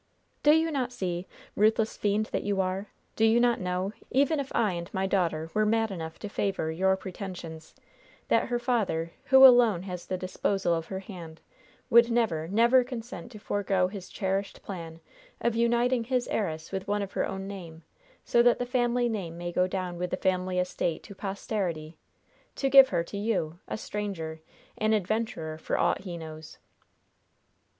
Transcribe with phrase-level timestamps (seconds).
[0.41, 2.87] "Do you not see ruthless fiend that you are!
[3.15, 6.71] do you not know, even if I and my daughter were mad enough to favor
[6.71, 7.75] your pretensions,
[8.27, 11.39] that her father, who alone has the disposal of her hand,
[11.91, 15.01] would never, never consent to forego his cherished plan
[15.39, 17.83] of uniting his heiress with one of her own name,
[18.25, 21.95] so that the family name may go down with the family estate to posterity
[22.55, 24.41] to give her to you, a stranger,
[24.79, 26.57] an adventurer for aught he knows?"